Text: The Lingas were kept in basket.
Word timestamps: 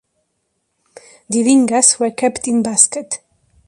The 1.29 1.43
Lingas 1.43 1.99
were 1.99 2.09
kept 2.09 2.47
in 2.47 2.63
basket. 2.63 3.19